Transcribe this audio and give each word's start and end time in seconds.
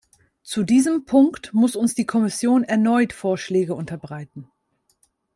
Zu 0.41 0.63
diesem 0.63 1.05
Punkt 1.05 1.53
muss 1.53 1.75
uns 1.75 1.93
die 1.93 2.07
Kommission 2.07 2.63
erneut 2.63 3.13
Vorschläge 3.13 3.75
unterbreiten. 3.75 4.49